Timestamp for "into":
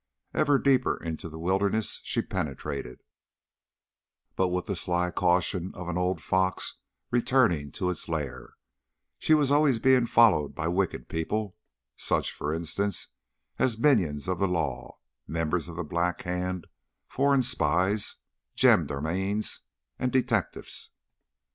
0.97-1.29